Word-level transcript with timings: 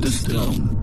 De 0.00 0.10
stroom. 0.10 0.78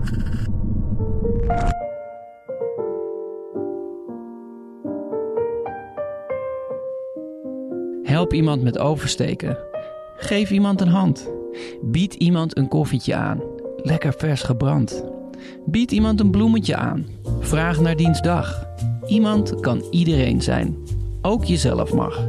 Help 8.02 8.32
iemand 8.32 8.62
met 8.62 8.78
oversteken. 8.78 9.58
Geef 10.16 10.50
iemand 10.50 10.80
een 10.80 10.88
hand. 10.88 11.30
Bied 11.82 12.14
iemand 12.14 12.56
een 12.56 12.68
koffietje 12.68 13.14
aan. 13.14 13.40
Lekker 13.76 14.14
vers 14.16 14.42
gebrand. 14.42 15.04
Bied 15.66 15.92
iemand 15.92 16.20
een 16.20 16.30
bloemetje 16.30 16.76
aan. 16.76 17.06
Vraag 17.40 17.80
naar 17.80 17.96
diens 17.96 18.20
dag. 18.20 18.66
Iemand 19.06 19.60
kan 19.60 19.86
iedereen 19.90 20.42
zijn. 20.42 20.76
Ook 21.22 21.44
jezelf 21.44 21.92
mag. 21.92 22.28